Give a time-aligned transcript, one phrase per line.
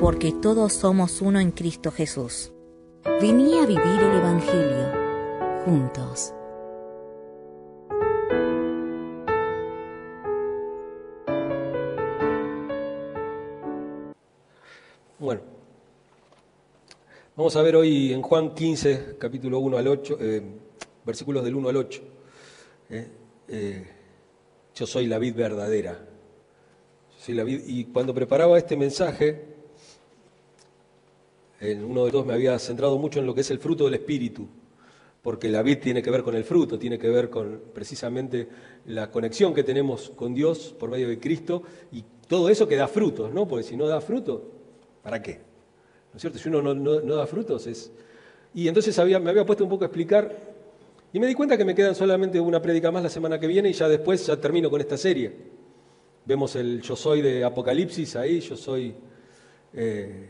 [0.00, 2.52] Porque todos somos uno en Cristo Jesús.
[3.18, 4.92] Vení a vivir el Evangelio
[5.64, 6.34] juntos.
[15.18, 15.40] Bueno,
[17.34, 20.42] vamos a ver hoy en Juan 15, capítulo 1 al 8, eh,
[21.06, 22.02] versículos del 1 al 8.
[22.90, 23.08] Eh,
[23.48, 23.86] eh,
[24.74, 25.92] yo soy la vid verdadera.
[25.94, 29.55] Yo soy la vid, y cuando preparaba este mensaje,
[31.60, 33.94] en uno de dos me había centrado mucho en lo que es el fruto del
[33.94, 34.46] Espíritu,
[35.22, 38.48] porque la vid tiene que ver con el fruto, tiene que ver con precisamente
[38.86, 42.88] la conexión que tenemos con Dios por medio de Cristo y todo eso que da
[42.88, 43.48] frutos, ¿no?
[43.48, 44.52] Porque si no da fruto,
[45.02, 45.40] ¿para qué?
[46.12, 46.38] ¿No es cierto?
[46.38, 47.90] Si uno no, da frutos es...
[48.54, 50.34] Y entonces me había puesto un poco a explicar
[51.12, 53.68] y me di cuenta que me quedan solamente una prédica más la semana que viene
[53.68, 55.32] y ya después ya termino con esta serie.
[56.24, 58.94] Vemos el yo soy de Apocalipsis ahí, yo soy...
[59.72, 60.28] Eh,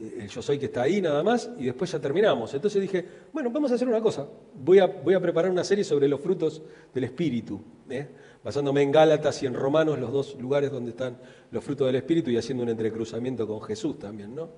[0.00, 2.52] el yo soy que está ahí nada más, y después ya terminamos.
[2.54, 5.84] Entonces dije, bueno, vamos a hacer una cosa, voy a, voy a preparar una serie
[5.84, 8.08] sobre los frutos del Espíritu, ¿eh?
[8.42, 11.16] basándome en Gálatas y en Romanos, los dos lugares donde están
[11.50, 14.48] los frutos del Espíritu, y haciendo un entrecruzamiento con Jesús también, ¿no?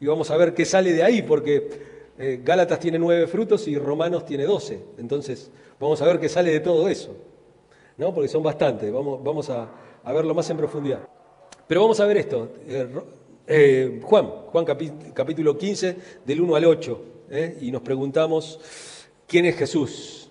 [0.00, 1.68] Y vamos a ver qué sale de ahí, porque
[2.18, 4.82] eh, Gálatas tiene nueve frutos y Romanos tiene doce.
[4.98, 5.50] Entonces,
[5.80, 7.16] vamos a ver qué sale de todo eso,
[7.96, 8.14] ¿no?
[8.14, 9.68] Porque son bastantes, vamos, vamos a,
[10.04, 11.00] a verlo más en profundidad.
[11.66, 12.50] Pero vamos a ver esto.
[12.66, 12.88] Eh,
[13.46, 14.64] eh, Juan, Juan
[15.14, 17.58] capítulo 15, del 1 al 8, ¿eh?
[17.60, 18.60] y nos preguntamos,
[19.26, 20.30] ¿quién es Jesús?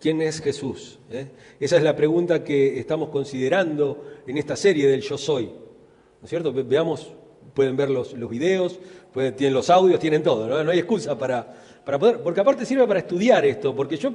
[0.00, 0.98] ¿Quién es Jesús?
[1.10, 1.26] ¿Eh?
[1.58, 5.46] Esa es la pregunta que estamos considerando en esta serie del Yo Soy.
[5.46, 6.52] ¿No es cierto?
[6.52, 7.12] Veamos,
[7.54, 8.78] pueden ver los, los videos,
[9.36, 10.70] tienen los audios, tienen todo, ¿no?
[10.70, 11.54] hay excusa para,
[11.84, 14.12] para poder, porque aparte sirve para estudiar esto, porque yo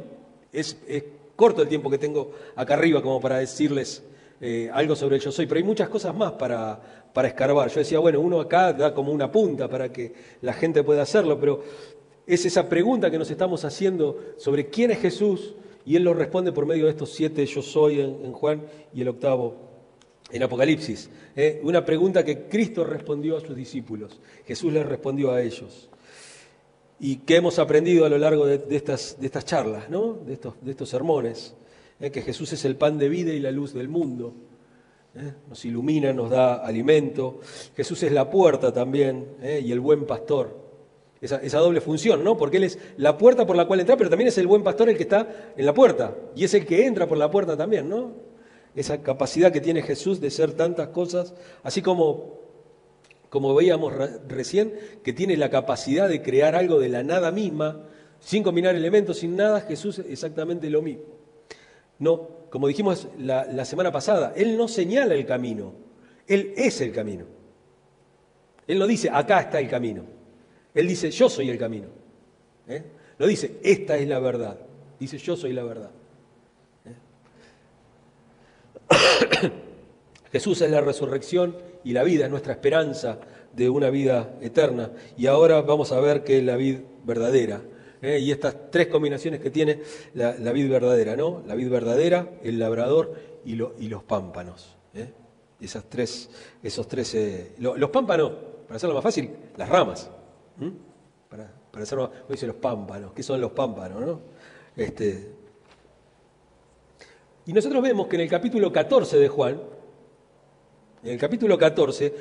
[0.51, 1.03] es, es
[1.35, 4.03] corto el tiempo que tengo acá arriba como para decirles
[4.41, 6.79] eh, algo sobre el yo soy, pero hay muchas cosas más para,
[7.13, 7.69] para escarbar.
[7.69, 11.39] Yo decía, bueno, uno acá da como una punta para que la gente pueda hacerlo,
[11.39, 11.61] pero
[12.25, 15.55] es esa pregunta que nos estamos haciendo sobre quién es Jesús
[15.85, 18.61] y él lo responde por medio de estos siete yo soy en, Juan
[18.93, 19.55] y el octavo
[20.31, 21.09] en Apocalipsis.
[21.35, 21.59] ¿eh?
[21.63, 25.89] Una pregunta que Cristo respondió a sus discípulos, Jesús les respondió a ellos.
[26.99, 30.13] Y que hemos aprendido a lo largo de, estas, de estas, charlas, ¿no?
[30.13, 31.55] de, estos, de estos sermones.
[31.99, 32.11] ¿Eh?
[32.11, 34.33] que Jesús es el pan de vida y la luz del mundo.
[35.15, 35.33] ¿eh?
[35.47, 37.39] Nos ilumina, nos da alimento.
[37.75, 39.61] Jesús es la puerta también ¿eh?
[39.63, 40.69] y el buen pastor.
[41.21, 42.37] Esa, esa, doble función, ¿no?
[42.37, 44.89] Porque Él es la puerta por la cual entra, pero también es el buen pastor
[44.89, 46.15] el que está en la puerta.
[46.33, 48.13] Y es el que entra por la puerta también, ¿no?
[48.73, 52.39] Esa capacidad que tiene Jesús de ser tantas cosas, así como,
[53.29, 53.93] como veíamos
[54.29, 54.73] recién,
[55.03, 57.83] que tiene la capacidad de crear algo de la nada misma,
[58.21, 61.18] sin combinar elementos, sin nada, Jesús es exactamente lo mismo.
[61.99, 65.73] No, como dijimos la, semana pasada, Él no señala el camino,
[66.27, 67.25] Él es el camino.
[68.67, 70.03] Él no dice, acá está el camino.
[70.73, 71.87] Él dice, yo soy el camino.
[72.67, 72.83] ¿Eh?
[73.17, 74.57] No dice, esta es la verdad.
[74.99, 75.91] Dice, yo soy la verdad.
[76.85, 76.95] ¿Eh?
[80.31, 83.17] Jesús es la resurrección y la vida, es nuestra esperanza
[83.53, 84.91] de una vida eterna.
[85.17, 87.61] Y ahora vamos a ver qué es la vida verdadera.
[88.01, 88.19] ¿Eh?
[88.19, 89.81] y estas tres combinaciones que tiene
[90.13, 91.43] la, la, vid verdadera, ¿no?
[91.45, 93.15] La vid verdadera, el labrador
[93.45, 94.75] y, los pámpanos.
[94.93, 95.11] ¿eh?
[95.59, 96.29] Esas tres,
[96.63, 98.31] esos tres, eh, los pámpanos,
[98.65, 100.09] para hacerlo más fácil, las ramas.
[101.29, 101.51] Para,
[101.83, 104.01] hacerlo, hoy dice los pámpanos, ¿qué son los pámpanos?
[104.01, 104.19] ¿no?
[104.75, 105.31] Este,
[107.45, 109.61] y nosotros vemos que en el capítulo 14 de Juan,
[111.03, 112.13] en el capítulo 14,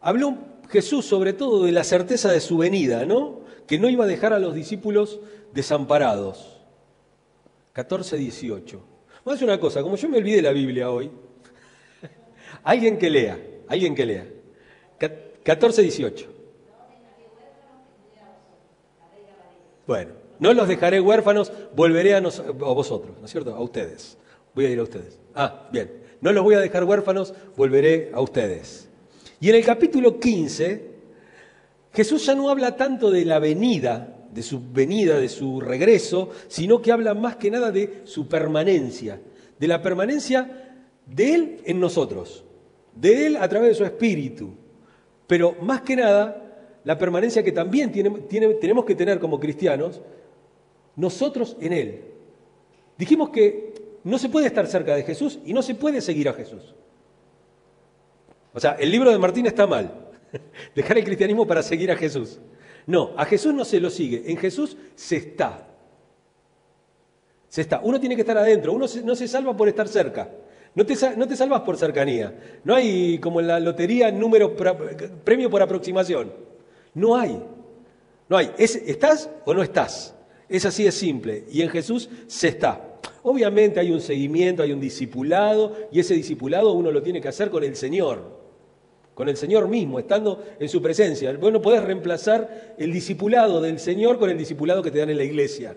[0.00, 0.36] habló
[0.68, 3.47] Jesús sobre todo de la certeza de su venida, ¿no?
[3.68, 5.20] Que no iba a dejar a los discípulos
[5.52, 6.58] desamparados.
[7.74, 8.78] 14, 18.
[9.24, 11.10] Vamos a hacer una cosa, como yo me olvidé la Biblia hoy,
[12.64, 13.38] alguien que lea,
[13.68, 14.26] alguien que lea.
[15.44, 16.26] 14, 18.
[19.86, 23.54] Bueno, no los dejaré huérfanos, volveré a, vosotros, ¿no es cierto?
[23.54, 24.16] A ustedes.
[24.54, 25.18] Voy a ir a ustedes.
[25.34, 26.04] Ah, bien.
[26.20, 28.88] No los voy a dejar huérfanos, volveré a ustedes.
[29.40, 30.97] Y en el capítulo 15
[31.98, 36.80] Jesús ya no habla tanto de la venida, de su venida, de su regreso, sino
[36.80, 39.20] que habla más que nada de su permanencia,
[39.58, 42.44] de la permanencia de Él en nosotros,
[42.94, 44.50] de Él a través de su espíritu.
[45.26, 50.00] Pero más que nada, la permanencia que también tenemos que tener como cristianos,
[50.94, 52.04] nosotros en Él.
[52.96, 53.74] Dijimos que
[54.04, 56.76] no se puede estar cerca de Jesús y no se puede seguir a Jesús.
[58.54, 60.04] O sea, el libro de Martín está mal.
[60.74, 62.38] Dejar el cristianismo para seguir a Jesús.
[62.86, 65.68] No, a Jesús no se lo sigue, en Jesús se está.
[67.48, 67.80] Se está.
[67.82, 70.30] Uno tiene que estar adentro, uno no se salva por estar cerca.
[70.74, 72.60] No te, no te salvas por cercanía.
[72.64, 74.54] No hay, como en la lotería, número,
[75.24, 76.32] premio por aproximación.
[76.94, 77.42] No hay.
[78.28, 78.52] No hay.
[78.58, 80.14] ¿Estás o no estás?
[80.48, 81.44] Es así de simple.
[81.50, 82.98] Y en Jesús se está.
[83.22, 87.50] Obviamente hay un seguimiento, hay un discipulado, y ese discipulado uno lo tiene que hacer
[87.50, 88.37] con el Señor
[89.18, 91.36] con el Señor mismo, estando en su presencia.
[91.36, 95.16] Vos no podés reemplazar el discipulado del Señor con el discipulado que te dan en
[95.16, 95.76] la iglesia.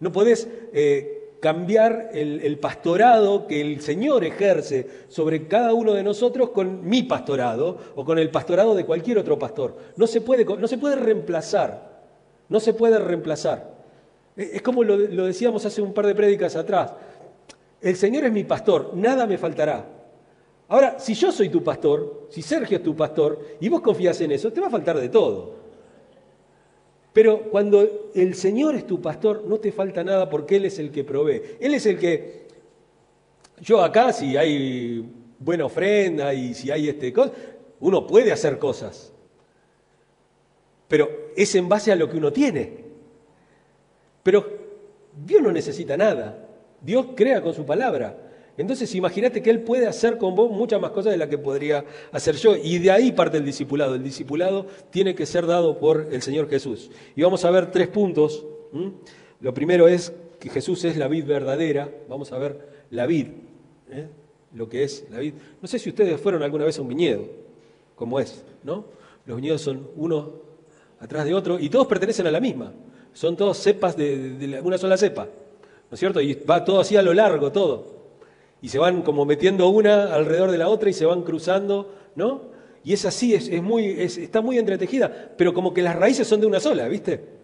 [0.00, 6.50] No podés eh, cambiar el, pastorado que el Señor ejerce sobre cada uno de nosotros
[6.50, 9.76] con mi pastorado o con el pastorado de cualquier otro pastor.
[9.94, 12.02] No se puede, no se puede reemplazar,
[12.48, 13.72] no se puede reemplazar.
[14.36, 16.92] Eh, es como lo, lo decíamos hace un par de prédicas atrás.
[17.80, 19.99] El Señor es mi pastor, nada me faltará.
[20.70, 24.30] Ahora, si yo soy tu pastor, si Sergio es tu pastor, y vos confías en
[24.30, 25.56] eso, te va a faltar de todo.
[27.12, 30.92] Pero cuando el Señor es tu pastor, no te falta nada porque Él es el
[30.92, 31.42] que provee.
[31.58, 32.46] Él es el que,
[33.60, 35.04] yo acá, si hay
[35.40, 37.12] buena ofrenda y si hay este
[37.80, 39.12] uno puede hacer cosas.
[40.86, 42.84] Pero es en base a lo que uno tiene.
[44.22, 44.46] Pero
[45.26, 46.46] Dios no necesita nada.
[46.80, 48.29] Dios crea con su palabra.
[48.60, 51.82] Entonces imagínate que Él puede hacer con vos muchas más cosas de las que podría
[52.12, 52.54] hacer yo.
[52.56, 53.94] Y de ahí parte el discipulado.
[53.94, 56.90] El discipulado tiene que ser dado por el Señor Jesús.
[57.16, 58.44] Y vamos a ver tres puntos.
[59.40, 61.90] Lo primero es que Jesús es la vid verdadera.
[62.06, 63.28] Vamos a ver la vid,
[63.90, 64.08] ¿eh?
[64.54, 65.32] lo que es la vid.
[65.62, 67.24] No sé si ustedes fueron alguna vez a un viñedo,
[67.94, 68.84] como es, ¿no?
[69.24, 70.32] Los viñedos son uno
[70.98, 72.74] atrás de otro y todos pertenecen a la misma.
[73.14, 76.20] Son todos cepas de, de una sola cepa, ¿no es cierto?
[76.20, 77.99] Y va todo así a lo largo, todo
[78.62, 82.50] y se van como metiendo una alrededor de la otra y se van cruzando, ¿no?
[82.82, 86.46] Y es así, es, muy, está muy entretejida, pero como que las raíces son de
[86.46, 87.40] una sola, ¿viste?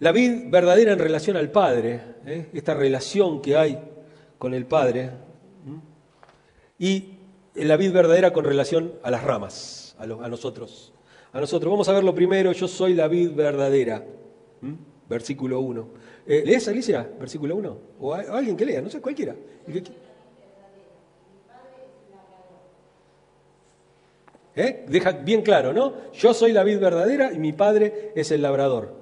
[0.00, 2.48] La vid verdadera en relación al Padre, ¿eh?
[2.54, 3.78] esta relación que hay
[4.38, 5.10] con el Padre,
[6.78, 7.10] y
[7.54, 10.92] la vid verdadera con relación a las ramas, a, nosotros.
[11.32, 11.70] A nosotros.
[11.70, 14.04] Vamos a ver lo primero, yo soy la vid verdadera,
[15.08, 15.88] versículo 1.
[16.26, 17.78] Eh, ¿Lees, Alicia, versículo 1?
[18.00, 19.34] O, alguien que lea, no sé, cualquiera.
[24.54, 24.84] ¿Eh?
[24.86, 26.12] Deja bien claro, ¿no?
[26.12, 28.94] Yo soy la vid verdadera y mi padre es el labrador.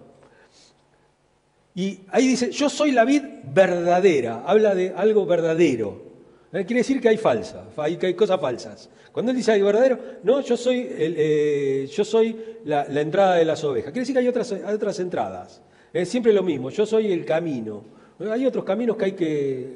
[1.74, 6.10] Y ahí dice, yo soy la vid verdadera, habla de algo verdadero.
[6.52, 6.64] ¿Eh?
[6.64, 8.88] Quiere decir que hay falsa, hay, que hay cosas falsas.
[9.12, 13.62] Cuando él dice hay verdadero, no, yo soy, el, yo soy la, entrada de las
[13.64, 13.92] ovejas.
[13.92, 15.60] Quiere decir que hay otras entradas.
[15.92, 17.84] Es siempre lo mismo, yo soy el camino.
[18.30, 19.74] Hay otros caminos que hay que,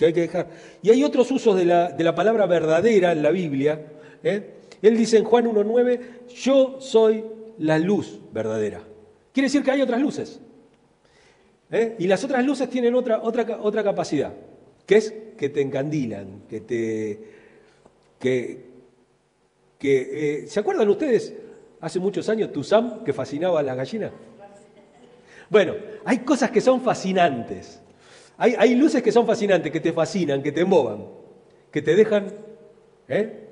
[0.00, 0.48] hay que dejar.
[0.82, 3.80] Y hay otros usos de la, de la palabra verdadera en la Biblia.
[4.22, 4.54] ¿eh?
[4.80, 7.24] Él dice en Juan 1.9, yo soy
[7.58, 8.82] la luz verdadera.
[9.32, 10.40] Quiere decir que hay otras luces.
[11.70, 11.96] ¿eh?
[11.98, 14.32] Y las otras luces tienen otra, otra, otra capacidad,
[14.86, 17.42] que es que te encandilan, que te...
[18.18, 18.72] Que,
[19.78, 21.34] que, eh, ¿Se acuerdan ustedes
[21.80, 24.12] hace muchos años Tuzam que fascinaba a las gallinas?
[25.52, 25.74] Bueno,
[26.06, 27.78] hay cosas que son fascinantes.
[28.38, 31.04] Hay, luces que son fascinantes, que te fascinan, que te emboban,
[31.70, 32.32] que te dejan...
[33.06, 33.50] ¿eh?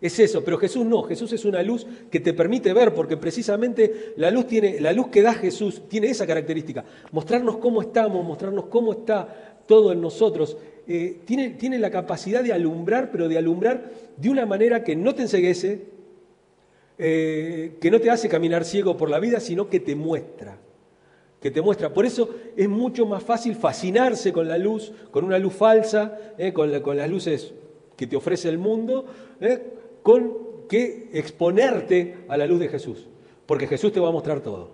[0.00, 4.14] Es eso, pero Jesús no, Jesús es una luz que te permite ver, porque precisamente
[4.16, 8.64] la luz, tiene, la luz que da Jesús tiene esa característica, mostrarnos cómo estamos, mostrarnos
[8.64, 10.56] cómo está todo en nosotros.
[10.88, 15.14] Eh, tiene, tiene la capacidad de alumbrar, pero de alumbrar de una manera que no
[15.14, 15.91] te enseguece,
[16.98, 20.58] eh, que no te hace caminar ciego por la vida, sino que te muestra.
[21.40, 21.92] Que te muestra.
[21.92, 26.52] Por eso es mucho más fácil fascinarse con la luz, con una luz falsa, eh,
[26.52, 27.54] con, las luces
[27.96, 29.06] que te ofrece el mundo,
[29.40, 29.62] eh,
[30.02, 33.08] con que exponerte a la luz de Jesús.
[33.46, 34.70] Porque Jesús te va a mostrar todo.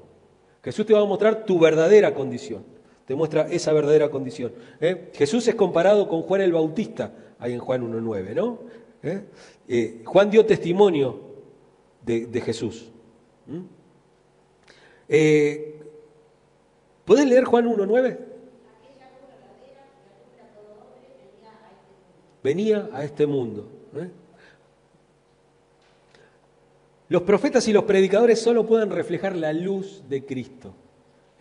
[0.62, 2.64] Jesús te va a mostrar tu verdadera condición.
[3.06, 4.52] Te muestra esa verdadera condición.
[5.14, 8.58] Jesús es comparado con Juan el Bautista, ahí en Juan 1.9, ¿no?
[10.04, 11.27] Juan dio testimonio
[12.16, 12.90] de, Jesús.
[13.46, 13.60] ¿Mm?
[15.08, 15.80] Eh,
[17.04, 18.18] ¿Puedes leer Juan 1.9?
[22.42, 23.68] Venía a este mundo.
[23.96, 24.10] ¿eh?
[27.08, 30.74] Los profetas y los predicadores solo pueden reflejar la luz de Cristo.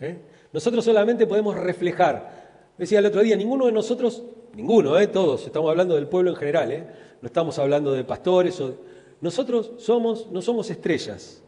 [0.00, 0.18] ¿eh?
[0.52, 2.48] Nosotros solamente podemos reflejar.
[2.76, 4.22] Decía el otro día, ninguno de nosotros
[4.54, 5.06] ninguno, ¿eh?
[5.06, 8.60] todos, estamos hablando del pueblo en general, no estamos hablando de pastores.
[8.60, 8.74] O...
[9.20, 11.42] Nosotros somos, no somos estrellas,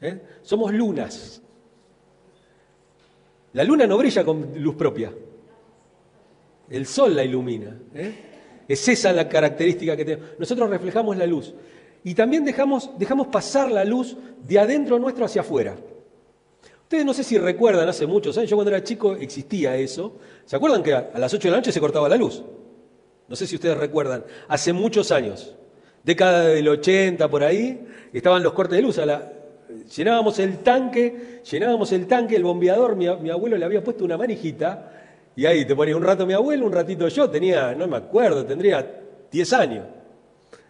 [0.00, 0.20] ¿eh?
[0.42, 1.42] somos lunas.
[3.52, 5.12] La luna no brilla con luz propia,
[6.70, 7.76] el sol la ilumina.
[7.94, 8.14] ¿eh?
[8.68, 10.30] Es esa la característica que tenemos.
[10.38, 11.54] Nosotros reflejamos la luz
[12.04, 14.16] y también dejamos, dejamos pasar la luz
[14.46, 15.76] de adentro nuestro hacia afuera.
[16.82, 20.18] Ustedes no sé si recuerdan, hace muchos años, yo cuando era chico existía eso.
[20.44, 22.44] ¿Se acuerdan que a las 8 de la noche se cortaba la luz?
[23.26, 25.56] No sé si ustedes recuerdan, hace muchos años,
[26.06, 29.00] década del 80 por ahí, estaban los cortes de luz.
[29.94, 34.92] llenábamos el tanque, llenábamos el tanque, el bombeador, mi, abuelo le había puesto una manijita,
[35.34, 38.46] y ahí te ponía un rato mi abuelo, un ratito yo, tenía, no me acuerdo,
[38.46, 38.88] tendría
[39.30, 39.84] 10 años.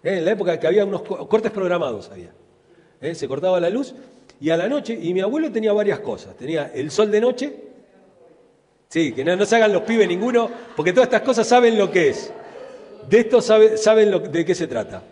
[0.03, 0.19] ¿Eh?
[0.19, 2.33] En la época que había unos cortes programados había.
[3.03, 3.15] ¿Eh?
[3.15, 3.95] Se cortaba la luz
[4.41, 6.35] y a la noche, y mi abuelo tenía varias cosas.
[6.37, 7.55] Tenía el sol de noche,
[8.89, 12.09] sí, que no, se hagan los pibes ninguno, porque todas estas cosas saben lo que
[12.09, 12.33] es.
[13.09, 15.03] De esto saben lo, de qué se trata.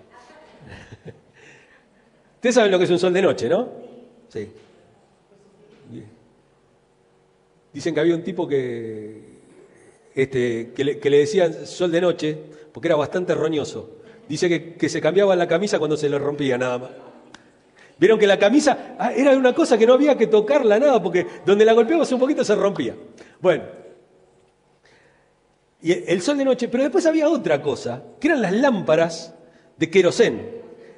[2.36, 3.68] Ustedes saben lo que es un sol de noche, ¿no?
[4.28, 4.50] Sí.
[7.72, 9.20] Dicen que había un tipo que,
[10.14, 12.38] este, que, le, que le decían sol de noche
[12.72, 13.98] porque era bastante roñoso.
[14.28, 16.90] Dice que, que se cambiaba la camisa cuando se le rompía nada más.
[17.98, 21.26] Vieron que la camisa ah, era una cosa que no había que tocarla nada, porque
[21.46, 22.94] donde la golpeabas un poquito se rompía.
[23.40, 23.64] Bueno,
[25.84, 29.34] y el sol de noche, pero después había otra cosa, que eran las lámparas
[29.76, 30.53] de querosén.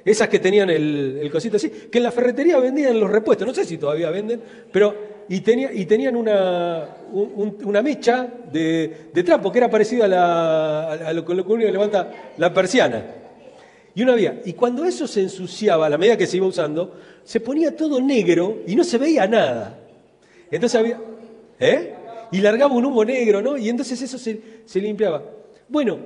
[0.07, 3.65] Esas que tenían el, cosito así, que en la ferretería vendían los repuestos, no sé
[3.65, 4.95] si todavía venden, pero
[5.27, 11.25] y, tenía, y tenían una, una mecha de, trapo que era parecida a, la, lo
[11.25, 13.03] que uno levanta la persiana.
[13.95, 14.41] Y una había.
[14.45, 16.95] Y cuando eso se ensuciaba, a la medida que se iba usando,
[17.25, 19.77] se ponía todo negro y no se veía nada.
[20.49, 21.01] Entonces había.
[21.59, 21.95] ¿Eh?
[22.31, 23.57] Y largaba un humo negro, ¿no?
[23.57, 25.21] Y entonces eso se, se limpiaba.
[25.67, 25.97] Bueno,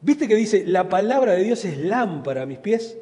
[0.00, 2.96] ¿viste que dice, la palabra de Dios es lámpara a mis pies?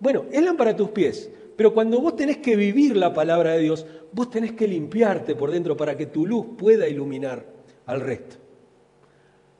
[0.00, 1.30] Bueno, es lámpara tus pies.
[1.58, 5.50] Pero cuando vos tenés que vivir la palabra de Dios, vos tenés que limpiarte por
[5.50, 7.44] dentro para que tu luz pueda iluminar
[7.86, 8.36] al resto.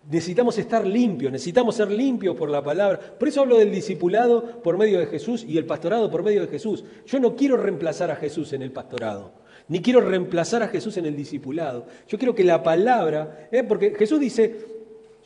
[0.09, 3.01] Necesitamos estar limpios, necesitamos ser limpios por la palabra.
[3.19, 6.47] Por eso hablo del discipulado por medio de Jesús y el pastorado por medio de
[6.47, 6.85] Jesús.
[7.05, 9.33] Yo no quiero reemplazar a Jesús en el pastorado,
[9.67, 11.87] ni quiero reemplazar a Jesús en el discipulado.
[12.07, 13.65] Yo quiero que la palabra, ¿eh?
[13.65, 14.55] porque Jesús dice,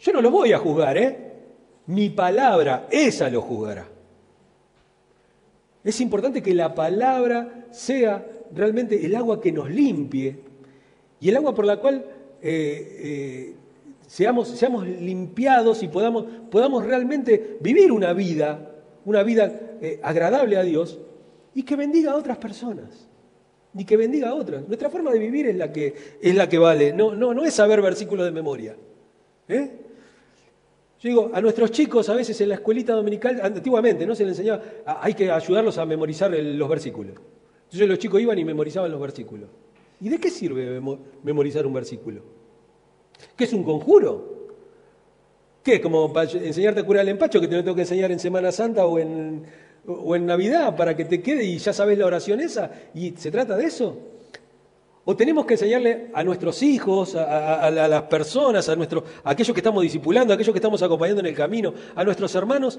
[0.00, 1.32] yo no lo voy a juzgar, ¿eh?
[1.86, 3.91] mi palabra, esa lo juzgará.
[5.84, 10.38] Es importante que la palabra sea realmente el agua que nos limpie
[11.20, 12.04] y el agua por la cual
[12.40, 13.54] eh, eh,
[14.06, 18.70] seamos, limpiados y podamos, podamos realmente vivir una vida,
[19.04, 20.98] una vida eh, agradable a Dios
[21.54, 23.08] y que bendiga a otras personas.
[23.74, 24.68] Y que bendiga a otras.
[24.68, 26.92] Nuestra forma de vivir es la que, es la que vale.
[26.92, 28.76] No, no, no es saber versículos de memoria.
[29.48, 29.70] ¿eh?
[31.02, 34.14] Yo digo, a nuestros chicos a veces en la escuelita dominical, antiguamente, ¿no?
[34.14, 37.14] Se les enseñaba, hay que ayudarlos a memorizar los versículos.
[37.64, 39.48] Entonces los chicos iban y memorizaban los versículos.
[40.00, 40.80] ¿Y de qué sirve
[41.24, 42.22] memorizar un versículo?
[43.36, 44.52] ¿Qué es un conjuro?
[45.64, 45.80] ¿Qué?
[45.80, 48.52] ¿Como para enseñarte a curar el empacho que te lo tengo que enseñar en Semana
[48.52, 49.44] Santa o en,
[49.84, 52.70] o en Navidad para que te quede y ya sabes la oración esa?
[52.94, 54.11] ¿Y se trata de eso?
[55.04, 59.60] ¿O tenemos que enseñarle a nuestros hijos, a, las personas, a, nuestro, a aquellos que
[59.60, 62.78] estamos discipulando, a aquellos que estamos acompañando en el camino, a nuestros hermanos,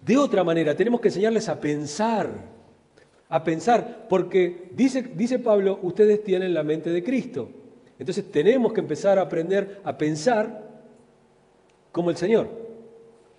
[0.00, 0.76] de otra manera?
[0.76, 2.30] Tenemos que enseñarles a pensar,
[3.28, 7.48] a pensar, porque dice, dice Pablo, ustedes tienen la mente de Cristo.
[7.98, 10.68] Entonces tenemos que empezar a aprender a pensar
[11.90, 12.48] como el Señor.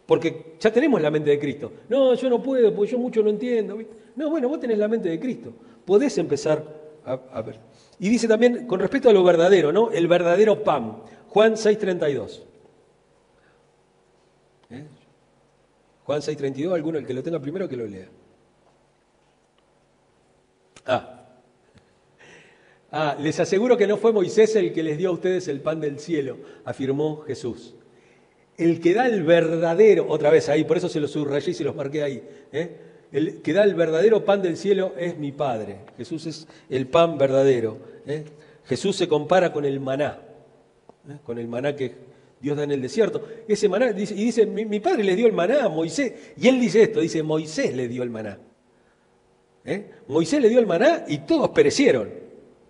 [0.05, 1.71] Porque ya tenemos la mente de Cristo.
[1.88, 3.77] No, yo no puedo, porque yo mucho no entiendo.
[4.15, 5.53] No, bueno, vos tenés la mente de Cristo.
[5.85, 6.63] Podés empezar
[7.05, 7.59] a, ver.
[7.99, 9.91] Y dice también, con respecto a lo verdadero, ¿no?
[9.91, 11.03] El verdadero pan.
[11.27, 12.43] Juan 6.32.
[14.71, 14.85] ¿Eh?
[16.03, 18.07] Juan 6.32, alguno, el que lo tenga primero, que lo lea.
[20.85, 21.19] Ah,
[22.91, 25.79] Ah, les aseguro que no fue Moisés el que les dio a ustedes el pan
[25.79, 27.75] del cielo, afirmó Jesús.
[28.57, 31.63] El que da el verdadero, otra vez ahí, por eso se los subrayé y se
[31.63, 32.23] los marqué ahí.
[32.51, 32.77] ¿eh?
[33.11, 35.79] El que da el verdadero pan del cielo es mi Padre.
[35.97, 37.77] Jesús es el pan verdadero.
[38.05, 38.23] ¿eh?
[38.65, 40.19] Jesús se compara con el maná,
[41.09, 41.17] ¿eh?
[41.23, 41.95] con el maná que
[42.39, 43.27] Dios da en el desierto.
[43.47, 46.33] Ese maná, y dice, mi, padre le dio el maná a Moisés.
[46.37, 48.37] Y él dice esto, dice, Moisés le dio el maná.
[50.07, 52.09] Moisés le dio el maná y todos perecieron.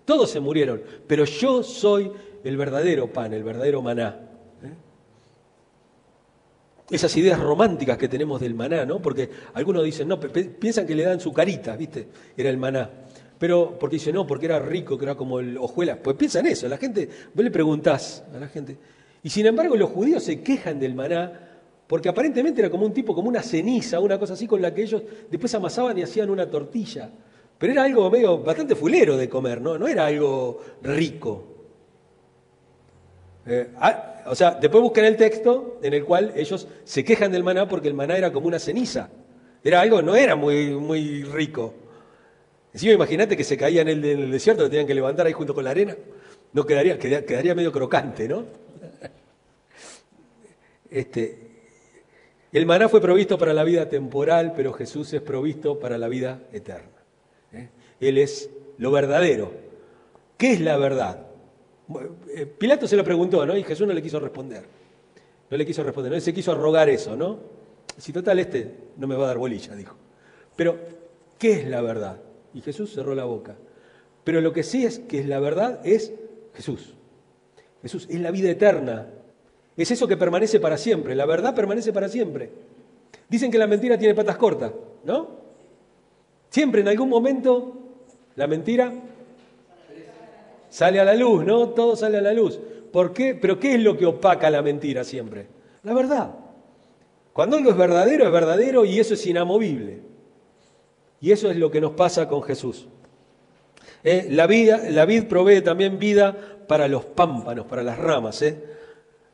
[0.05, 2.11] Todos se murieron, pero yo soy
[2.43, 4.28] el verdadero pan, el verdadero maná.
[6.89, 9.01] Esas ideas románticas que tenemos del maná, ¿no?
[9.01, 12.07] Porque algunos dicen, no, piensan que le dan su carita, ¿viste?
[12.35, 12.89] Era el maná.
[13.37, 15.97] Pero, porque dicen, no, porque era rico, que era como el hojuelas.
[16.03, 18.77] Pues piensan eso, la gente, vos le preguntás a la gente,
[19.23, 21.49] Y sin embargo los judíos se quejan del maná
[21.89, 24.83] porque aparentemente era como un tipo, como una ceniza, una cosa así con la que
[24.83, 27.09] ellos después amasaban y hacían una tortilla.
[27.57, 29.75] Pero era algo medio bastante fulero de comer, ¿no?
[29.75, 31.43] No era algo rico.
[33.47, 37.43] Eh, ah, o sea, después buscan el texto en el cual ellos se quejan del
[37.43, 39.09] maná porque el maná era como una ceniza.
[39.63, 41.73] Era algo, no era muy, muy rico.
[42.73, 45.63] Encima imagínate que se caía en el, desierto, lo tenían que levantar ahí junto con
[45.63, 45.95] la arena.
[46.53, 48.45] No quedaría, quedaría medio crocante, ¿no?
[50.91, 51.49] Este,
[52.51, 56.41] el maná fue provisto para la vida temporal, pero Jesús es provisto para la vida
[56.51, 56.89] eterna.
[57.53, 57.69] ¿eh?
[57.99, 59.51] Él es lo verdadero.
[60.37, 61.27] ¿Qué es la verdad?
[62.35, 63.57] Eh, Pilato se lo preguntó, ¿no?
[63.57, 64.63] Y Jesús no le quiso responder.
[65.49, 67.39] No le quiso responder, no se quiso rogar eso, ¿no?
[67.97, 69.95] Si total este no me va a dar bolilla, dijo.
[70.55, 70.77] Pero,
[71.39, 72.21] ¿qué es la verdad?
[72.53, 73.55] Y Jesús cerró la boca.
[74.23, 76.13] Pero lo que sí es que es la verdad es
[76.53, 76.93] Jesús.
[77.81, 79.07] Jesús es la vida eterna,
[79.75, 81.15] es eso que permanece para siempre.
[81.15, 82.49] La verdad permanece para siempre.
[83.29, 84.73] Dicen que la mentira tiene patas cortas,
[85.05, 85.39] ¿no?
[86.49, 87.75] Siempre en algún momento
[88.35, 88.91] la mentira
[90.69, 91.69] sale a la luz, ¿no?
[91.69, 92.59] Todo sale a la luz.
[92.91, 93.35] ¿Por qué?
[93.35, 95.47] Pero ¿qué es lo que opaca la mentira siempre?
[95.83, 96.31] La verdad.
[97.33, 100.01] Cuando algo es verdadero, es verdadero y eso es inamovible.
[101.21, 102.87] Y eso es lo que nos pasa con Jesús.
[104.03, 106.35] Eh, la, vida, la vid provee también vida
[106.67, 108.41] para los pámpanos, para las ramas.
[108.41, 108.63] ¿eh?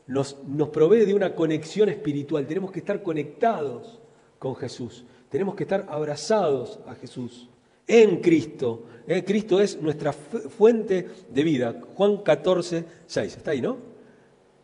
[0.08, 0.36] nos,
[0.72, 2.46] provee de una conexión espiritual.
[2.46, 4.00] Tenemos que estar conectados
[4.40, 5.06] con Jesús.
[5.30, 7.50] Tenemos que estar abrazados a Jesús
[7.88, 8.86] en Cristo.
[9.08, 9.24] ¿eh?
[9.24, 11.76] Cristo es nuestra fuente de vida.
[11.96, 13.38] Juan 14, 6.
[13.38, 13.78] Está ahí, ¿no?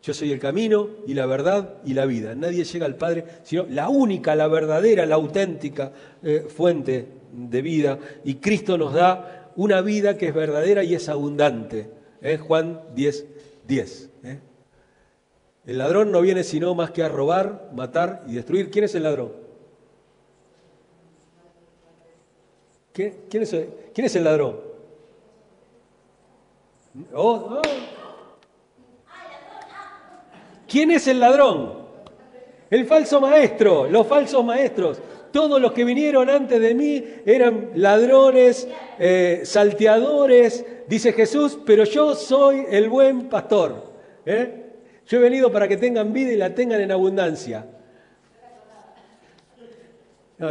[0.04, 2.34] Yo soy el camino y la verdad y la vida.
[2.34, 8.00] Nadie llega al Padre, sino la única, la verdadera, la auténtica eh, fuente de vida.
[8.24, 11.92] Y Cristo nos da una vida que es verdadera y es abundante.
[12.22, 12.38] ¿eh?
[12.38, 13.26] Juan 10,
[13.68, 14.10] 10.
[15.64, 18.72] El ladrón no viene sino más que a robar, matar y destruir.
[18.72, 19.41] ¿Quién es el ladrón?
[23.30, 24.60] ¿Quién, es, el ladrón?
[27.14, 27.62] Oh.
[30.68, 31.82] ¿Quién es el ladrón?
[32.70, 35.02] El falso maestro, los falsos maestros.
[35.32, 38.68] Todos los que vinieron antes de mí eran ladrones,
[39.00, 43.92] eh, salteadores, dice Jesús, pero yo soy el buen pastor.
[44.26, 44.66] ¿eh?
[45.08, 47.66] Yo he venido para que tengan vida y la tengan en abundancia.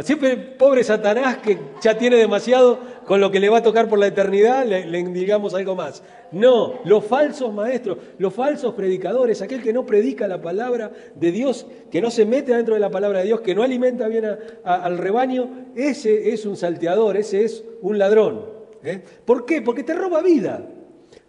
[0.01, 3.99] Siempre pobre Satanás que ya tiene demasiado con lo que le va a tocar por
[3.99, 6.03] la eternidad, le, le, digamos algo más.
[6.31, 11.65] No, los falsos maestros, los falsos predicadores, aquel que no predica la palabra de Dios,
[11.91, 14.25] que no se mete dentro de la palabra de Dios, que no alimenta bien
[14.63, 18.45] al rebaño, ese es un salteador, ese es un ladrón.
[18.83, 19.03] ¿eh?
[19.25, 19.61] ¿Por qué?
[19.61, 20.65] Porque te roba vida,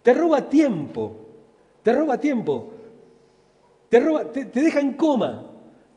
[0.01, 1.17] te roba tiempo,
[1.83, 2.73] te roba tiempo
[4.33, 5.45] te, deja en coma,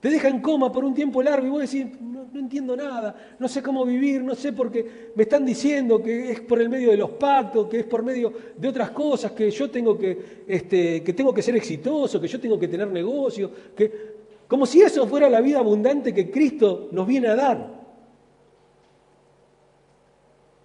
[0.01, 1.87] te deja en coma por un tiempo largo y vos decís,
[2.37, 6.33] no, entiendo nada, no sé cómo vivir, no sé por qué me están diciendo que
[6.33, 9.51] es por el medio de los pactos, que es por medio de otras cosas, que
[9.51, 13.51] yo tengo que, este, que tengo que ser exitoso, que yo tengo que tener negocio,
[13.75, 17.87] que, como si eso fuera la vida abundante que Cristo nos viene a dar.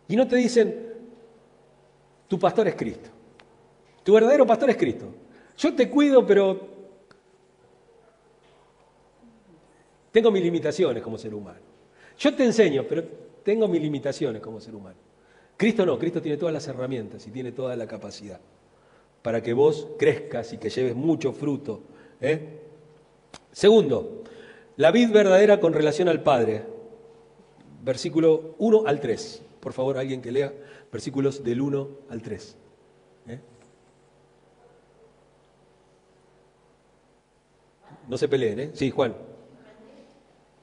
[0.08, 0.94] Y no te dicen,
[2.28, 3.10] tu pastor es Cristo,
[4.04, 5.08] tu verdadero pastor es Cristo.
[5.58, 6.81] Yo te cuido, pero
[10.12, 11.60] Tengo mis limitaciones como ser humano.
[12.18, 13.04] Yo te enseño, pero
[13.44, 14.98] tengo mis limitaciones como ser humano.
[15.58, 18.40] Cristo no, Cristo tiene todas las herramientas y tiene toda la capacidad
[19.22, 21.82] para que vos crezcas y que lleves mucho fruto.
[22.20, 22.60] ¿eh?
[23.52, 24.24] Segundo,
[24.78, 26.64] la vid verdadera con relación al Padre.
[27.84, 29.44] Versículo 1 al 3.
[29.60, 30.54] Por favor, alguien que lea
[30.92, 32.58] versículos del 1 al 3.
[33.28, 33.40] ¿eh?
[38.08, 38.72] No se peleen, ¿eh?
[38.74, 39.31] Sí, Juan.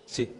[0.08, 0.34] Sí.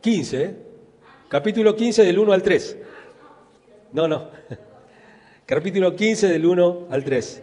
[0.00, 0.56] Quince, ¿eh?
[1.28, 2.78] capítulo 15 del 1 al 3.
[3.92, 4.30] No, no.
[5.46, 7.42] Capítulo 15 del 1 al 3.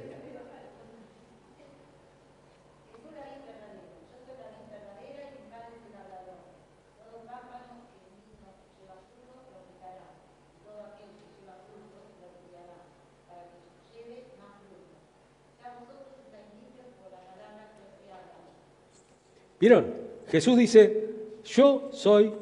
[19.60, 19.93] ¿Vieron?
[20.28, 21.10] Jesús dice,
[21.46, 22.34] yo soy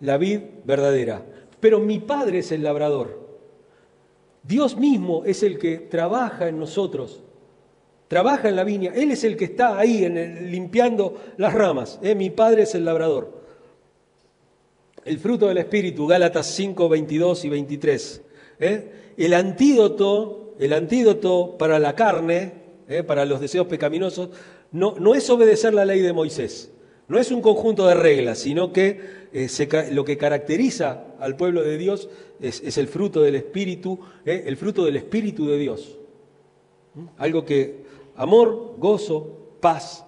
[0.00, 1.24] la vid verdadera,
[1.60, 3.20] pero mi Padre es el labrador.
[4.42, 7.22] Dios mismo es el que trabaja en nosotros,
[8.08, 12.14] trabaja en la viña, Él es el que está ahí en limpiando las ramas, ¿eh?
[12.14, 13.42] mi Padre es el labrador.
[15.04, 18.22] el fruto del Espíritu, Gálatas 5, 22 y 23.
[18.60, 18.92] ¿eh?
[19.16, 22.52] El antídoto, el antídoto para la carne,
[22.88, 23.02] ¿eh?
[23.02, 24.30] para los deseos pecaminosos,
[24.72, 26.72] no, es obedecer la ley de Moisés,
[27.08, 29.00] no es un conjunto de reglas, sino que
[29.32, 29.48] eh,
[29.92, 32.08] lo que caracteriza al pueblo de Dios
[32.40, 35.98] es, el fruto del Espíritu, el fruto del Espíritu de Dios.
[36.94, 37.04] ¿Mm?
[37.18, 37.82] Algo que
[38.16, 40.04] amor, gozo, paz.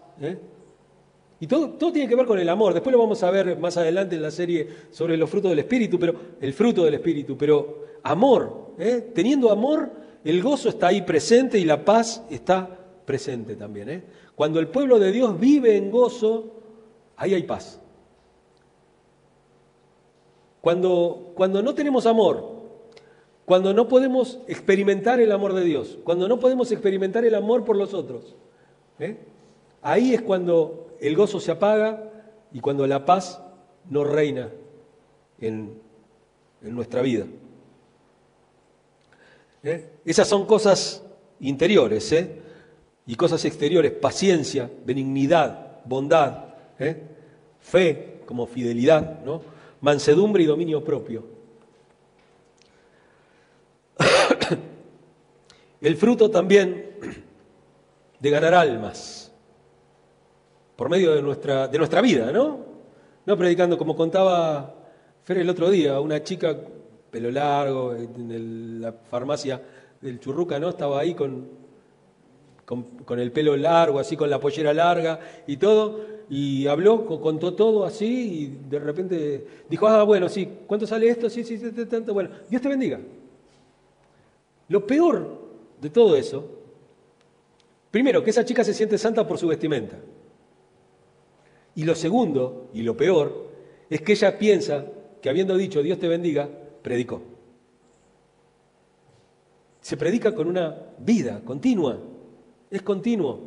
[1.41, 2.73] Y todo, todo, tiene que ver con el amor.
[2.75, 5.99] Después lo vamos a ver más adelante en la serie sobre los frutos del Espíritu,
[5.99, 7.37] pero el fruto del Espíritu.
[7.37, 9.11] Pero amor, ¿eh?
[9.15, 9.91] teniendo amor,
[10.25, 14.05] el gozo está ahí presente y la paz está presente también.
[14.37, 16.55] Cuando el pueblo de Dios vive en gozo,
[17.17, 17.81] ahí hay paz.
[20.61, 22.55] Cuando, cuando no tenemos amor,
[23.45, 27.77] cuando no podemos experimentar el amor de Dios, cuando no podemos experimentar el amor por
[27.77, 28.35] los otros,
[28.99, 29.19] ¿eh?
[29.83, 32.11] ahí es cuando el gozo se apaga
[32.53, 33.43] y cuando la paz
[33.91, 34.51] no reina
[35.41, 35.83] en,
[36.63, 37.27] nuestra vida.
[39.63, 39.91] ¿Eh?
[40.07, 41.05] Esas son cosas
[41.41, 42.41] interiores ¿eh?
[43.07, 46.45] Y cosas exteriores, paciencia, benignidad, bondad,
[46.79, 47.03] ¿eh?
[47.61, 49.43] fe como fidelidad, ¿no?
[49.81, 51.25] mansedumbre y dominio propio.
[55.81, 56.93] El fruto también
[58.19, 59.31] de ganar almas
[60.77, 62.59] por medio de nuestra, de nuestra vida, ¿no?
[63.27, 64.75] No predicando, como contaba
[65.25, 66.55] Fer el otro día, una chica,
[67.11, 69.59] pelo largo, en la farmacia
[69.99, 70.69] del Churruca, ¿no?
[70.69, 71.49] Estaba ahí con,
[72.65, 76.01] con, el pelo largo, así con la pollera larga y todo,
[76.31, 81.29] y habló, contó todo así, y de repente dijo, ah, bueno, sí, ¿cuánto sale esto?
[81.29, 83.01] Sí, sí, sí, tanto, bueno, Dios te bendiga.
[84.69, 85.43] Lo peor
[85.81, 86.49] de todo eso,
[87.91, 89.97] primero, que esa chica se siente santa por su vestimenta.
[91.77, 93.51] Y lo segundo, y lo peor,
[93.91, 94.87] es que ella piensa
[95.21, 96.49] que habiendo dicho Dios te bendiga,
[96.83, 97.23] predicó.
[99.81, 101.99] Se predica con una vida continua,
[102.71, 103.41] es continuo,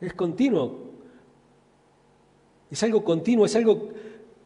[0.00, 0.86] es continuo,
[2.70, 3.90] es algo continuo, es algo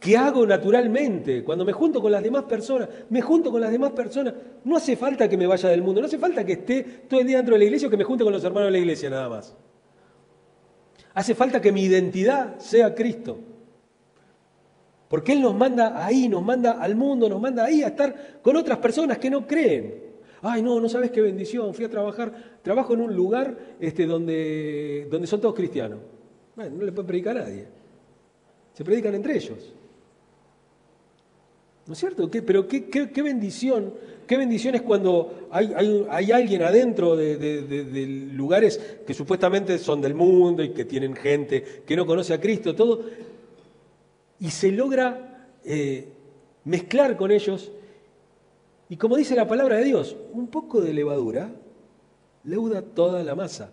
[0.01, 1.45] que hago naturalmente.
[1.45, 4.35] Cuando me junto con las demás personas, me junto con las demás personas.
[4.65, 7.27] No hace falta que me vaya del mundo, no hace falta que esté todo el
[7.27, 9.11] día dentro de la iglesia o que me junte con los hermanos de la iglesia
[9.11, 9.55] nada más.
[11.13, 13.39] Hace falta que mi identidad sea Cristo.
[15.09, 18.57] Porque Él nos manda ahí, nos manda al mundo, nos manda ahí a estar con
[18.57, 20.10] otras personas que no creen.
[20.43, 21.75] Ay, no, no sabes qué bendición.
[21.75, 26.01] Fui a trabajar, trabajo en un lugar este, donde, donde son todos cristianos.
[26.57, 27.67] Bueno, no le puede predicar a nadie.
[28.73, 29.75] Se predican entre ellos.
[31.87, 32.31] ¿No es cierto?
[32.31, 33.93] pero qué, qué, bendición,
[34.27, 35.73] qué bendición es cuando hay,
[36.09, 41.97] hay, alguien adentro de, lugares que supuestamente son del mundo y que tienen gente que
[41.97, 43.07] no conoce a Cristo, todo,
[44.39, 46.07] y se logra eh,
[46.65, 47.73] mezclar con ellos.
[48.91, 51.53] Y como dice la palabra de Dios, un poco de levadura
[52.43, 53.71] leuda toda la masa.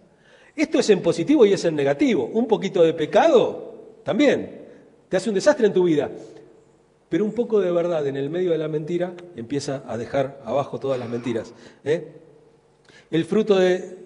[0.56, 2.30] Esto es en positivo y es en negativo.
[2.32, 4.62] Un poquito de pecado también
[5.10, 6.12] te hace un desastre en tu vida.
[7.10, 10.80] Pero un poco de verdad en el medio de la mentira empieza a dejar abajo
[10.80, 11.52] todas las mentiras.
[11.84, 12.12] ¿eh?
[13.10, 13.98] El fruto de,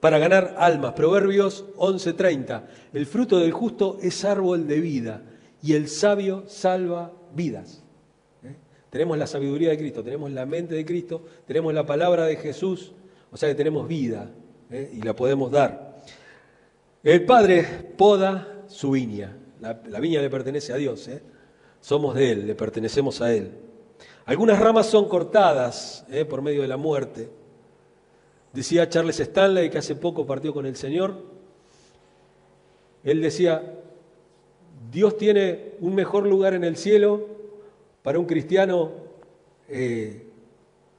[0.00, 2.62] para ganar almas, Proverbios 11:30,
[2.94, 5.22] el fruto del justo es árbol de vida
[5.62, 7.82] y el sabio salva vidas.
[8.96, 12.92] Tenemos la sabiduría de Cristo, tenemos la mente de Cristo, tenemos la palabra de Jesús,
[13.30, 14.30] o sea que tenemos vida
[14.70, 14.90] ¿eh?
[14.90, 16.00] y la podemos dar.
[17.04, 21.08] El Padre poda su viña, la, la viña le pertenece a Dios.
[21.08, 21.20] ¿eh?
[21.78, 23.50] Somos de Él, le pertenecemos a Él.
[24.24, 27.28] Algunas ramas son cortadas eh, por medio de la muerte.
[28.54, 31.22] Decía Charles Stanley, que hace poco partió con el Señor,
[33.04, 33.74] él decía,
[34.90, 37.35] Dios tiene un mejor lugar en el cielo
[38.06, 38.92] para un cristiano,
[39.68, 40.28] eh,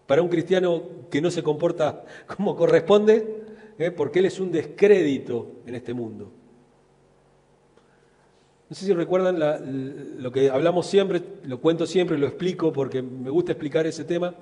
[0.05, 2.03] para un cristiano que no se comporta
[2.35, 3.45] como corresponde,
[3.79, 6.29] eh, porque Él es un descrédito en este mundo.
[8.69, 9.39] No sé si recuerdan
[10.21, 14.35] lo que hablamos siempre, lo cuento siempre, lo explico porque me gusta explicar ese tema,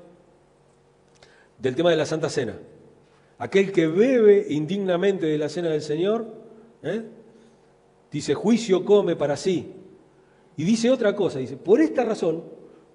[1.60, 2.58] del tema de la Santa Cena.
[3.38, 6.26] Aquel que bebe indignamente de la cena del Señor,
[6.82, 7.04] ¿eh?
[8.12, 9.85] dice, juicio come para sí.
[10.58, 12.44] Y dice otra cosa, dice, por esta razón,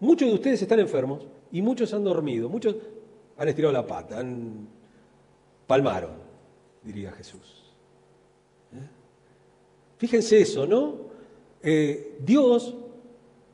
[0.01, 2.77] muchos de ustedes están enfermos y muchos han dormido, muchos
[3.37, 4.69] han estirado la pata, han
[5.67, 6.11] palmaron,
[6.83, 7.63] diría Jesús.
[8.73, 8.89] ¿Eh?
[9.99, 10.97] Fíjense eso, ¿no?
[11.63, 12.75] Eh, Dios,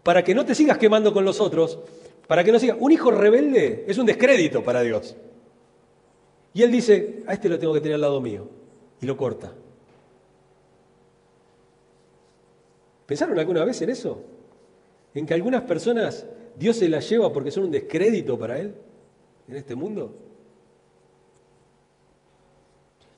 [0.03, 1.79] para que no te sigas quemando con los otros,
[2.27, 5.17] para que no sigas, un hijo rebelde es un descrédito para Dios.
[6.55, 8.49] Y él dice, a este lo tengo que tener al lado mío,
[9.01, 9.53] y lo corta.
[13.07, 14.23] ¿Pensaron alguna vez en eso?
[15.17, 16.27] en que algunas personas
[16.59, 18.75] Dios se las lleva porque son un descrédito para Él
[19.49, 20.15] en este mundo?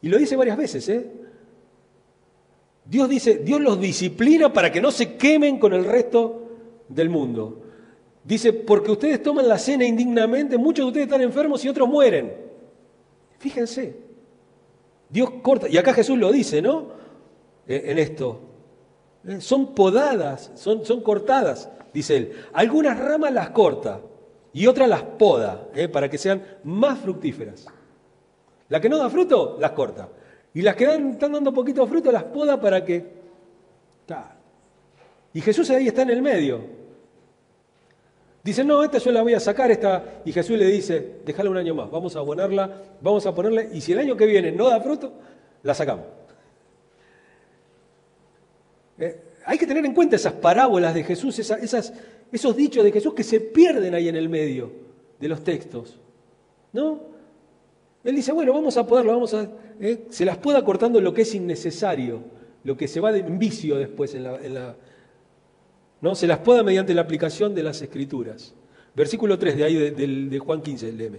[0.01, 1.11] Y lo dice varias veces, ¿eh?
[2.85, 6.51] Dios dice, Dios los disciplina para que no se quemen con el resto
[6.89, 7.63] del mundo.
[8.25, 12.33] Dice, porque ustedes toman la cena indignamente, muchos de ustedes están enfermos y otros mueren.
[13.39, 13.97] Fíjense,
[15.11, 16.93] Dios corta, y acá Jesús lo dice, ¿no?
[17.67, 18.48] E, en esto.
[19.29, 19.43] ¿Eh?
[19.43, 22.33] Son podadas, son, cortadas, dice él.
[22.55, 24.01] Algunas ramas las corta
[24.55, 25.87] y otras las poda, ¿eh?
[25.87, 27.67] para que sean más fructíferas.
[28.71, 30.09] La que no da fruto, las corta.
[30.55, 33.19] Y las que están dando poquito fruto las poda para que...
[35.35, 36.79] Y Jesús ahí está en el medio.
[38.43, 40.23] Dice, no, esta yo la voy a sacar, esta...
[40.25, 42.71] Y Jesús le dice, déjala un año más, vamos a abonarla,
[43.03, 45.13] vamos a ponerle, y si el año que viene no da fruto,
[45.63, 46.18] la sacamos.
[48.99, 51.93] Eh, hay que tener en cuenta esas parábolas de Jesús, esas,
[52.31, 54.71] esos dichos de Jesús que se pierden ahí en el medio
[55.19, 55.99] de los textos.
[56.73, 57.01] ¿No?
[58.05, 59.49] Él dice, bueno, vamos a poderlo, vamos a...
[59.81, 60.07] ¿eh?
[60.11, 62.23] se las pueda cortando lo que es innecesario,
[62.65, 64.77] lo que se va en vicio después en la,
[66.01, 66.15] ¿no?
[66.15, 68.55] Se las pueda mediante la aplicación de las escrituras.
[68.95, 71.19] Versículo 3 de ahí de, Juan 15, el DM.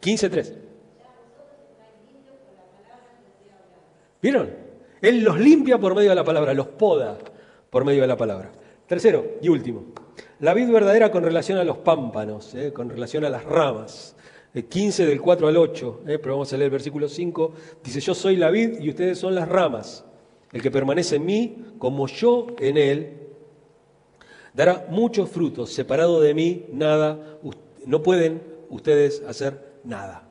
[0.00, 0.63] ¿15.3?
[4.24, 4.48] ¿Vieron?
[5.02, 7.18] Él los limpia por medio de la palabra, los poda
[7.68, 8.50] por medio de la palabra.
[8.86, 9.84] Tercero y último,
[10.40, 14.16] la vid verdadera con relación a los pámpanos, eh, con relación a las ramas.
[14.54, 17.52] 15 eh, del 4 al 8, eh, pero vamos a leer el versículo 5,
[17.84, 20.06] dice, yo soy la vid y ustedes son las ramas.
[20.52, 23.12] El que permanece en mí, como yo en él,
[24.54, 25.70] dará muchos frutos.
[25.70, 27.36] Separado de mí, nada,
[27.84, 30.30] no pueden ustedes hacer nada.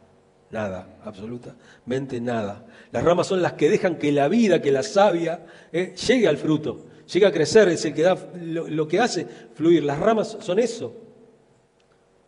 [0.53, 2.65] Nada, absolutamente nada.
[2.91, 6.93] Las ramas son las que dejan que la vida, que la savia, llegue al fruto
[7.07, 9.83] llega a crecer, es el que da lo, que hace fluir.
[9.83, 10.93] Las ramas son eso.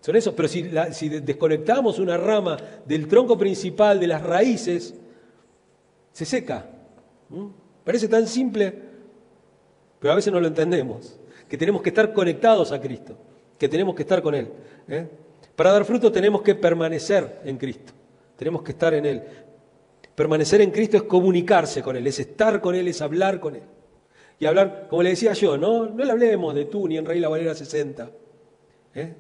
[0.02, 4.94] Son eso, pero si, desconectamos una rama del tronco principal, de las raíces,
[6.12, 6.70] se seca.
[7.84, 8.74] Parece tan simple,
[10.00, 11.20] pero a veces no lo entendemos.
[11.50, 13.18] Que tenemos que estar conectados a Cristo,
[13.58, 14.50] que tenemos que estar con Él.
[14.88, 15.08] ¿eh?
[15.56, 17.94] Para dar fruto tenemos que permanecer en Cristo,
[18.36, 19.24] tenemos que estar en Él.
[20.14, 23.64] Permanecer en Cristo es comunicarse con Él, es estar con Él, es hablar con Él
[24.40, 27.20] y hablar, como le decía yo, no, no le hablemos de tú ni en Rey
[27.20, 28.12] La Valera 60,
[28.96, 29.16] ¿eh?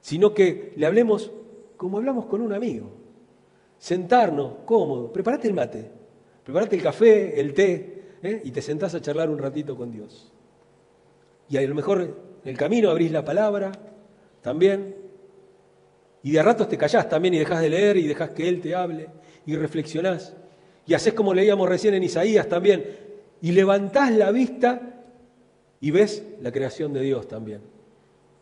[0.00, 1.30] sino que le hablemos
[1.76, 2.90] como hablamos con un amigo.
[3.78, 5.90] Sentarnos, cómodo, prepárate el mate,
[6.44, 8.42] prepárate el café, el té, ¿eh?
[8.44, 10.32] y te sentás a charlar un ratito con Dios.
[11.48, 12.02] Y a lo mejor
[12.44, 13.72] en el camino abrís la palabra
[14.42, 14.96] también,
[16.22, 18.60] y de a ratos te callás también y dejás de leer y dejás que Él
[18.60, 19.08] te hable,
[19.46, 20.34] y reflexionás.
[20.86, 22.84] Y haces como leíamos recién en Isaías también,
[23.40, 25.02] y levantás la vista
[25.80, 27.60] y ves la creación de Dios también.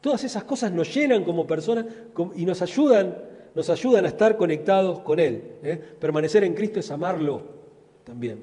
[0.01, 1.87] Todas esas cosas nos llenan como personas
[2.35, 3.17] y nos ayudan,
[3.55, 5.43] nos ayudan a estar conectados con Él.
[5.63, 5.81] ¿eh?
[6.01, 7.43] Permanecer en Cristo es amarlo
[8.05, 8.41] también.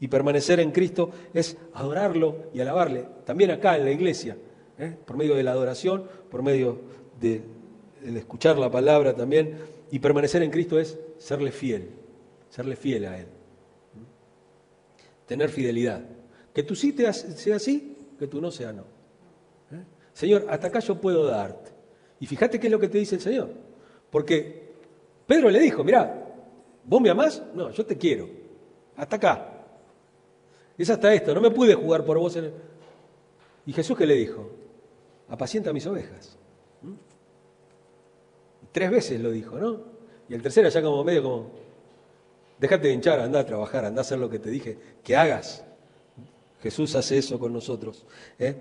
[0.00, 3.06] Y permanecer en Cristo es adorarlo y alabarle.
[3.24, 4.36] También acá en la iglesia,
[4.78, 4.94] ¿eh?
[5.04, 6.78] por medio de la adoración, por medio
[7.20, 7.42] de,
[8.14, 9.56] de escuchar la palabra también.
[9.90, 11.88] Y permanecer en Cristo es serle fiel,
[12.50, 13.26] serle fiel a Él
[15.28, 16.02] tener fidelidad.
[16.52, 18.82] Que tú sí te sea así, que tú no sea no.
[19.70, 19.84] ¿Eh?
[20.12, 21.70] Señor, hasta acá yo puedo darte.
[22.18, 23.50] Y fíjate qué es lo que te dice el Señor.
[24.10, 24.72] Porque
[25.26, 26.26] Pedro le dijo, mira,
[26.82, 27.42] ¿vos me amás?
[27.54, 28.28] No, yo te quiero.
[28.96, 29.54] Hasta acá.
[30.76, 32.34] Es hasta esto, no me pude jugar por vos.
[32.36, 32.50] En
[33.66, 34.50] Y Jesús qué le dijo,
[35.28, 36.37] apacienta mis ovejas.
[38.72, 39.80] Tres veces lo dijo, ¿no?
[40.28, 41.50] Y el tercero ya como medio como,
[42.60, 45.64] Déjate de hinchar, anda a trabajar, anda a hacer lo que te dije que hagas.
[46.60, 48.04] Jesús hace eso con nosotros.
[48.38, 48.56] ¿eh?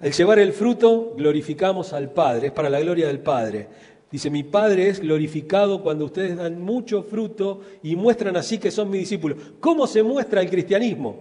[0.00, 3.68] Al llevar el fruto, glorificamos al Padre, es para la gloria del Padre.
[4.10, 8.90] Dice, mi Padre es glorificado cuando ustedes dan mucho fruto y muestran así que son
[8.90, 9.38] mis discípulos.
[9.60, 11.16] ¿Cómo se muestra el cristianismo?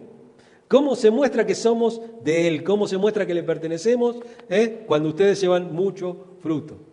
[0.69, 2.63] ¿Cómo se muestra que somos de Él?
[2.63, 4.17] ¿Cómo se muestra que le pertenecemos?
[4.49, 4.86] ¿Eh?
[4.88, 6.90] Cuando ustedes llevan mucho fruto.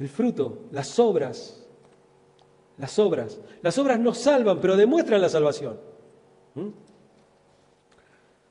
[0.00, 1.64] El fruto, las obras,
[2.78, 3.38] las obras.
[3.60, 5.78] Las obras no salvan, pero demuestran la salvación.
[6.54, 6.68] ¿Mm?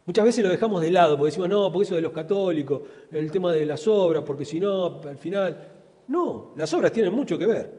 [0.06, 2.82] Muchas veces lo dejamos de lado, porque decimos, no, porque eso de los católicos,
[3.12, 5.76] el tema de las obras, porque si no, al final...
[6.08, 7.72] No, las obras tienen mucho que ver.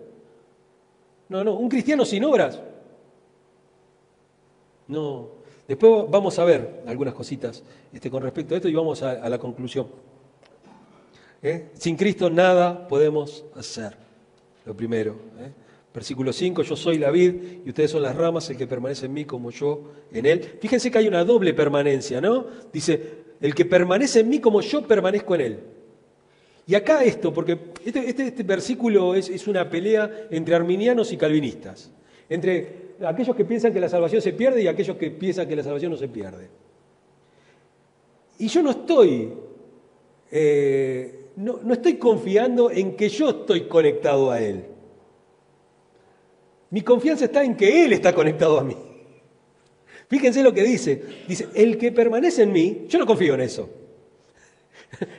[1.29, 2.61] No, no, un cristiano sin obras.
[4.89, 5.29] No.
[5.67, 9.39] Después vamos a ver algunas cositas este, con respecto a esto y vamos a, la
[9.39, 9.87] conclusión.
[11.43, 11.71] ¿Eh?
[11.75, 13.97] Sin Cristo nada podemos hacer,
[14.67, 15.17] lo primero.
[15.39, 15.51] ¿eh?
[15.93, 19.13] Versículo 5, yo soy la vid y ustedes son las ramas, el que permanece en
[19.13, 20.59] mí como yo en él.
[20.61, 22.47] Fíjense que hay una doble permanencia, ¿no?
[22.73, 25.59] Dice, el que permanece en mí como yo permanezco en él.
[26.67, 31.91] Y acá esto, porque este, este, este versículo es, una pelea entre arminianos y calvinistas,
[32.29, 35.65] entre aquellos que piensan que la salvación se pierde y aquellos que piensan que la
[35.65, 36.49] salvación no se pierde.
[38.39, 39.33] Y yo no estoy,
[40.31, 44.65] eh, no, no estoy confiando en que yo estoy conectado a Él.
[46.71, 48.77] Mi confianza está en que Él está conectado a mí.
[50.09, 51.03] Fíjense lo que dice.
[51.29, 53.69] Dice, el que permanece en mí, yo no confío en eso.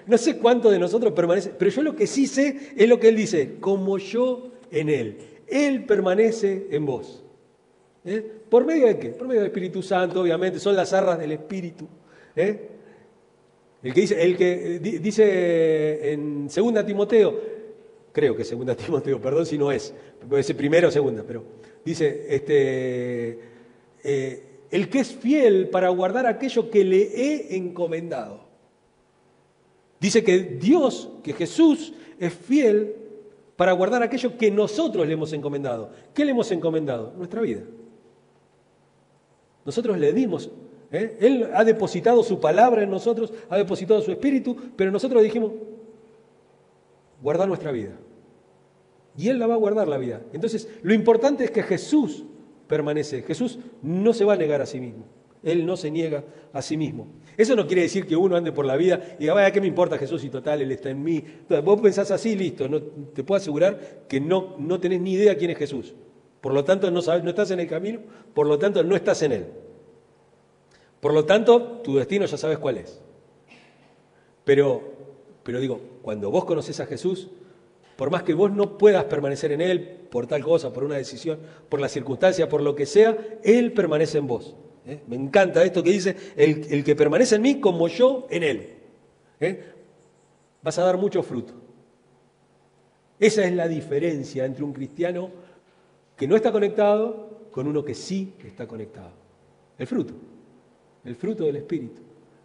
[0.06, 3.08] No sé cuánto de nosotros permanece, pero yo lo que sí sé es lo que
[3.08, 5.18] Él dice, como yo en Él.
[5.48, 7.24] Él permanece en vos.
[8.04, 8.22] ¿Eh?
[8.50, 9.10] ¿Por medio de qué?
[9.10, 11.88] Por medio del Espíritu Santo, obviamente, son las arras del Espíritu.
[12.36, 12.71] ¿Eh?
[13.84, 17.40] El que dice, el que dice en 2 Timoteo,
[18.12, 19.94] creo que 2 Timoteo, perdón si no es,
[20.30, 21.44] puede ser primero o segunda, pero
[21.84, 23.40] dice, este,
[24.04, 28.52] eh, el que es fiel para guardar aquello que le he encomendado.
[30.00, 32.96] Dice que Dios, que Jesús es fiel
[33.56, 35.92] para guardar aquello que nosotros le hemos encomendado.
[36.14, 37.14] ¿Qué le hemos encomendado?
[37.18, 37.62] Nuestra vida.
[39.66, 40.50] Nosotros le dimos,
[40.92, 41.18] ¿eh?
[41.20, 45.52] Él ha depositado su palabra en nosotros, ha depositado su espíritu, pero nosotros dijimos,
[47.22, 47.92] guardar nuestra vida.
[49.18, 50.22] Y Él la va a guardar la vida.
[50.34, 52.24] Entonces, lo importante es que Jesús
[52.68, 53.24] permanece.
[53.24, 55.06] Jesús no se va a negar a sí mismo.
[55.44, 56.24] Él no se niega
[56.54, 57.08] a sí mismo.
[57.36, 59.68] Eso no quiere decir que uno ande por la vida y diga, vaya, ¿qué me
[59.68, 61.18] importa Jesús y total, Él está en mí?
[61.18, 62.70] Entonces, vos pensás así, listo.
[62.70, 65.96] No, te puedo asegurar que no, no tenés ni idea quién es Jesús.
[66.42, 68.00] Por lo tanto, no, sabes, no estás en el camino,
[68.34, 69.46] por lo tanto, no estás en Él.
[71.02, 73.02] Por lo tanto, tu destino ya sabes cuál es.
[74.46, 74.82] Pero,
[75.44, 77.30] pero digo, cuando vos conoces a Jesús,
[77.98, 81.40] por más que vos no puedas permanecer en Él por tal cosa, por una decisión,
[81.70, 84.56] por la circunstancia, por lo que sea, Él permanece en vos.
[84.86, 85.02] ¿eh?
[85.08, 88.70] Me encanta esto que dice, el, que permanece en mí como yo en Él.
[89.40, 89.66] ¿eh?
[90.62, 91.54] Vas a dar mucho fruto.
[93.20, 95.30] Esa es la diferencia entre un cristiano
[96.16, 99.12] que no está conectado con uno que sí está conectado.
[99.78, 100.14] El fruto,
[101.04, 102.02] el fruto del Espíritu.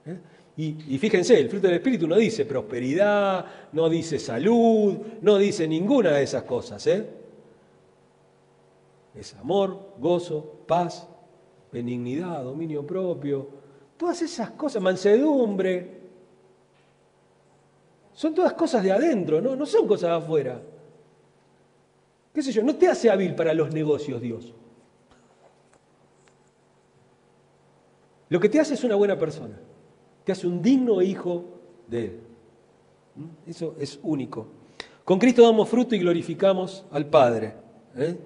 [0.06, 0.18] ¿eh?
[0.58, 6.12] Y, fíjense, el fruto del Espíritu no dice prosperidad, no dice salud, no dice ninguna
[6.12, 6.86] de esas cosas.
[6.86, 7.06] ¿eh?
[9.14, 11.06] Es amor, gozo, paz,
[11.70, 13.46] benignidad, dominio propio,
[13.98, 15.96] todas esas cosas, mansedumbre.
[18.14, 19.54] Son todas cosas de adentro, ¿no?
[19.54, 20.62] no son cosas de afuera.
[22.32, 22.62] ¿Qué sé yo?
[22.62, 24.54] No te hace hábil para los negocios Dios.
[28.28, 29.56] Lo que te hace es una buena persona
[30.26, 31.44] te hace un digno hijo
[31.86, 32.20] de Él.
[33.14, 33.48] ¿Mm?
[33.48, 34.48] Eso es único.
[35.04, 37.54] Con Cristo damos fruto y glorificamos al Padre.
[37.96, 38.16] ¿eh?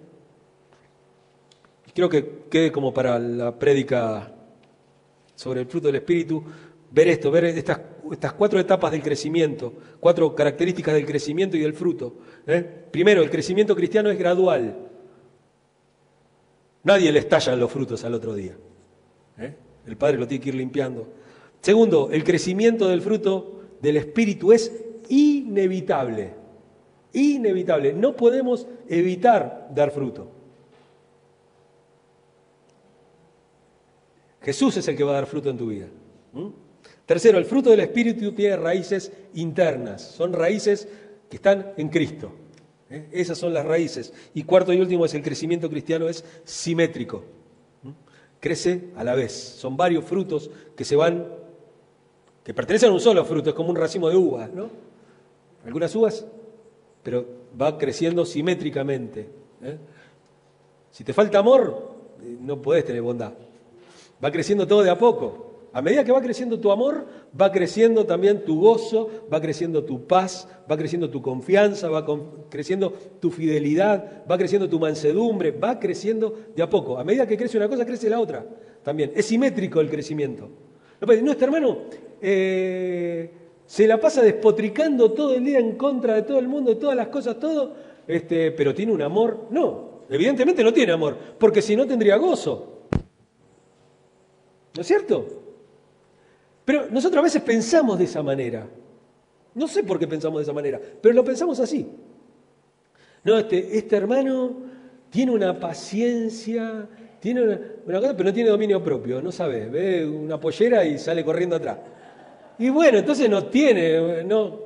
[1.95, 4.33] Creo que quede como para la prédica
[5.35, 6.43] sobre el fruto del Espíritu,
[6.91, 7.79] ver esto, ver estas,
[8.11, 12.15] estas cuatro etapas del crecimiento, cuatro características del crecimiento y del fruto.
[12.47, 12.63] ¿eh?
[12.91, 14.89] Primero, el crecimiento cristiano es gradual.
[16.83, 18.57] Nadie le estallan los frutos al otro día.
[19.37, 19.55] ¿eh?
[19.87, 21.07] El Padre lo tiene que ir limpiando.
[21.61, 24.73] Segundo, el crecimiento del fruto del Espíritu es
[25.09, 26.35] inevitable.
[27.12, 27.93] Inevitable.
[27.93, 30.31] No podemos evitar dar fruto.
[34.43, 35.87] Jesús es el que va a dar fruto en tu vida.
[36.33, 36.49] ¿Mm?
[37.05, 40.03] Tercero, el fruto del Espíritu tiene raíces internas.
[40.03, 40.88] Son raíces
[41.29, 42.33] que están en Cristo.
[42.88, 43.09] ¿eh?
[43.12, 44.12] Esas son las raíces.
[44.33, 47.25] Y cuarto y último es el crecimiento cristiano es simétrico.
[48.40, 49.33] Crece a la vez.
[49.33, 51.40] Son varios frutos que se van
[52.42, 54.70] que pertenecen a un solo fruto, es como un racimo de uvas, ¿no?
[55.64, 56.26] Algunas uvas,
[57.03, 57.24] pero
[57.61, 59.29] va creciendo simétricamente.
[59.62, 59.79] ¿eh?
[60.90, 63.33] Si te falta amor, eh, no puedes tener bondad.
[64.24, 65.50] Va creciendo todo de a poco.
[65.73, 67.07] A medida que va creciendo tu amor,
[67.41, 72.05] va creciendo también tu gozo, va creciendo tu paz, va creciendo tu confianza, va
[72.49, 76.99] creciendo tu fidelidad, va creciendo tu mansedumbre, va creciendo de a poco.
[76.99, 78.45] A medida que crece una cosa, crece la otra
[78.83, 79.12] también.
[79.14, 80.49] Es simétrico el crecimiento.
[81.01, 81.79] No, este hermano
[82.21, 83.31] eh,
[83.64, 86.97] se la pasa despotricando todo el día en contra de todo el mundo, de todas
[86.97, 87.75] las cosas, todo,
[88.09, 89.47] este, pero tiene un amor.
[89.51, 92.89] No, evidentemente no tiene amor, porque si no tendría gozo.
[94.75, 95.49] ¿No es cierto?
[96.71, 98.64] Pero nosotros a veces pensamos de esa manera.
[99.57, 101.85] No sé por qué pensamos de esa manera, pero lo pensamos así.
[103.25, 104.55] No, este, este hermano
[105.11, 106.87] tiene una paciencia,
[107.18, 111.25] tiene una, cosa, pero no tiene dominio propio, no sabe, ve una pollera y sale
[111.25, 111.79] corriendo atrás.
[112.61, 114.61] Y bueno, entonces no tiene, no.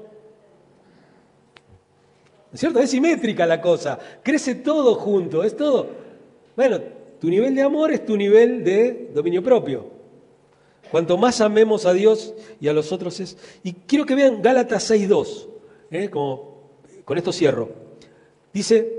[2.53, 2.81] es cierto?
[2.81, 5.89] Es simétrica la cosa, crece todo junto, es todo.
[6.55, 6.81] Bueno,
[7.19, 9.94] tu nivel de amor es tu nivel de dominio propio.
[10.95, 13.37] Cuanto más amemos a Dios y a los otros es...
[13.65, 15.49] Y quiero que vean Gálatas 6.2,
[15.91, 16.09] ¿eh?
[16.09, 17.69] con esto cierro.
[18.53, 18.93] Dice,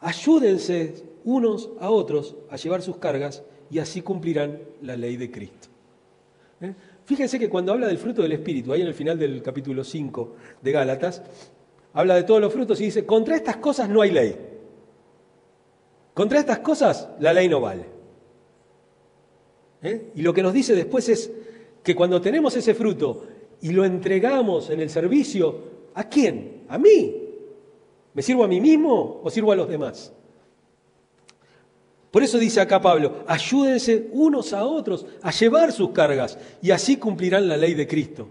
[0.00, 5.68] ayúdense unos a otros a llevar sus cargas y así cumplirán la ley de Cristo.
[6.62, 6.72] ¿Eh?
[7.04, 10.36] Fíjense que cuando habla del fruto del Espíritu, ahí en el final del capítulo 5
[10.62, 11.20] de Gálatas,
[11.92, 14.34] habla de todos los frutos y dice, contra estas cosas no hay ley.
[16.14, 17.84] Contra estas cosas la ley no vale.
[19.82, 20.12] ¿Eh?
[20.14, 21.30] Y lo que nos dice después es
[21.82, 23.26] que cuando tenemos ese fruto
[23.60, 25.58] y lo entregamos en el servicio,
[25.94, 26.64] ¿a quién?
[26.68, 27.16] A mí.
[28.14, 30.12] ¿Me sirvo a mí mismo o sirvo a los demás?
[32.10, 36.98] Por eso dice acá Pablo, ayúdense unos a otros a llevar sus cargas y así
[36.98, 38.28] cumplirán la ley de Cristo.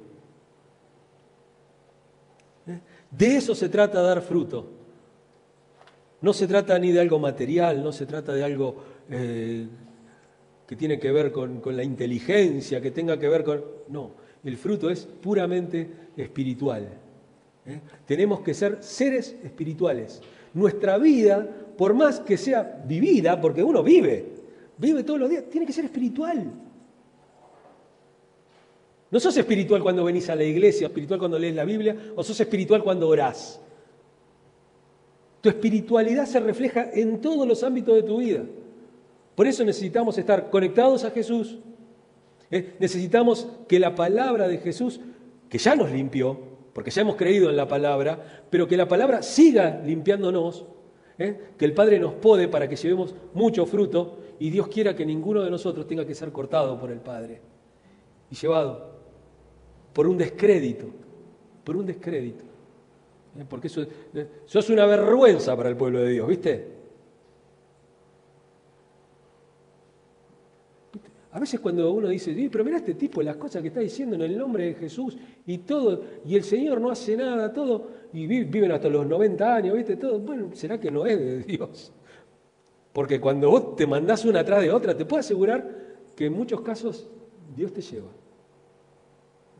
[2.68, 2.80] ¿Eh?
[3.10, 4.68] De eso se trata dar fruto.
[6.22, 8.76] No se trata ni de algo material, no se trata de algo
[9.10, 9.68] eh,
[10.72, 13.61] que tiene que ver con, la inteligencia, que tenga que ver con...
[13.89, 14.11] No,
[14.41, 16.88] el fruto es puramente espiritual.
[17.65, 17.82] ¿eh?
[18.05, 20.22] Tenemos que ser seres espirituales.
[20.53, 21.45] Nuestra vida
[21.78, 24.26] por más que sea vivida, porque uno vive,
[24.78, 26.49] vive todos los días, tiene que ser espiritual.
[29.09, 32.39] No sos espiritual cuando venís a la iglesia, espiritual cuando lees la Biblia, o sos
[32.39, 33.59] espiritual cuando orás.
[35.41, 38.45] Tu espiritualidad se refleja en todos los ámbitos de tu vida.
[39.42, 41.58] Por eso necesitamos estar conectados a Jesús.
[42.52, 42.76] ¿eh?
[42.78, 45.00] Necesitamos que la palabra de Jesús,
[45.50, 46.39] que ya nos limpió,
[46.74, 50.68] porque ya hemos creído en la palabra, pero que la palabra siga limpiándonos,
[51.18, 51.54] ¿eh?
[51.58, 55.42] que el Padre nos pode para que llevemos mucho fruto y Dios quiera que ninguno
[55.42, 57.42] de nosotros tenga que ser cortado por el Padre
[58.30, 58.92] y llevado
[59.92, 60.86] por un descrédito,
[61.64, 62.44] por un descrédito.
[63.39, 63.46] ¿eh?
[63.50, 63.88] Porque eso,
[64.46, 66.81] eso es una vergüenza para el pueblo de Dios, ¿viste?
[71.34, 74.24] A veces cuando uno dice, pero mira este tipo, las cosas que está diciendo en
[74.24, 78.72] el nombre de Jesús y todo, y el Señor no hace nada, todo, y viven
[78.74, 79.96] hasta los 90 años, ¿viste?
[79.96, 81.94] Todo, bueno, ¿será que no es de Dios?
[82.92, 85.66] Porque cuando vos te mandás una atrás de otra, te puedo asegurar
[86.18, 87.10] que en muchos casos
[87.56, 88.10] Dios te lleva.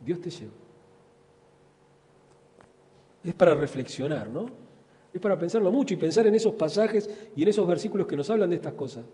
[0.04, 0.52] Dios te lleva.
[3.24, 4.46] Es para reflexionar, ¿no?
[5.14, 8.28] Es para pensarlo mucho y pensar en esos pasajes y en esos versículos que nos
[8.28, 9.04] hablan de estas cosas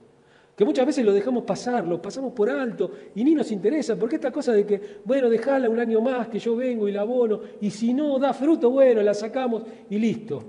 [0.58, 4.16] que muchas veces lo dejamos pasar, lo pasamos por alto y ni nos interesa, porque
[4.16, 7.38] esta cosa de que, bueno, dejala un año más que yo vengo y la abono,
[7.60, 10.42] y si no da fruto, bueno, la sacamos y listo.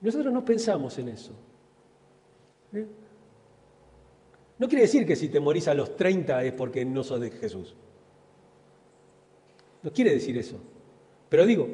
[0.00, 1.32] Nosotros no pensamos en eso.
[2.72, 2.86] ¿Eh?
[4.60, 7.32] No quiere decir que si te morís a los 30 es porque no sos de
[7.32, 7.74] Jesús.
[9.82, 10.56] No quiere decir eso.
[11.28, 11.66] Pero digo,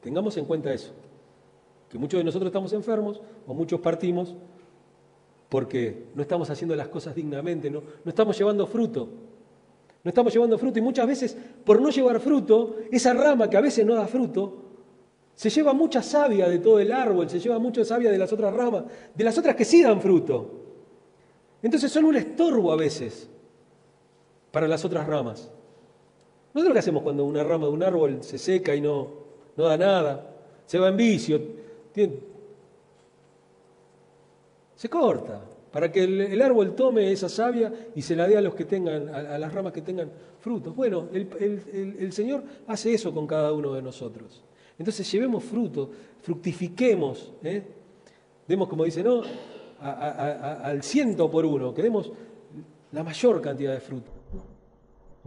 [0.00, 0.94] tengamos en cuenta eso,
[1.90, 4.34] que muchos de nosotros estamos enfermos o muchos partimos
[5.54, 9.08] porque no estamos haciendo las cosas dignamente, no, no estamos llevando fruto.
[10.02, 13.60] No estamos llevando fruto y muchas veces por no llevar fruto, esa rama que a
[13.60, 14.52] veces no da fruto,
[15.32, 18.52] se lleva mucha savia de todo el árbol, se lleva mucha savia de las otras
[18.52, 18.82] ramas,
[19.14, 20.50] de las otras que sí dan fruto.
[21.62, 23.30] Entonces son un estorbo a veces
[24.50, 25.52] para las otras ramas.
[26.52, 29.08] ¿No es lo que hacemos cuando una rama de un árbol se seca y no,
[29.56, 30.34] no da nada?
[30.66, 31.40] Se va en vicio,
[34.84, 35.40] se corta,
[35.72, 39.08] para que el, árbol tome esa savia y se la dé a los que tengan,
[39.08, 40.76] a, las ramas que tengan frutos.
[40.76, 44.44] Bueno, el, Señor hace eso con cada uno de nosotros.
[44.78, 47.62] Entonces llevemos fruto, fructifiquemos, ¿eh?
[48.46, 49.22] demos como dice, ¿no?
[49.80, 52.12] al ciento por uno, que demos
[52.92, 54.10] la mayor cantidad de fruto.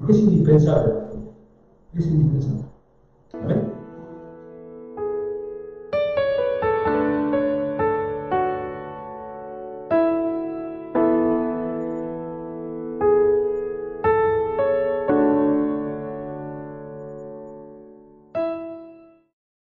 [0.08, 0.94] es indispensable.
[1.96, 3.77] Es indispensable.